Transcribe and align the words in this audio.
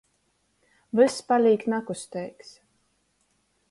Vyss 1.01 1.19
palīk 1.29 1.69
nakusteigs. 1.77 2.53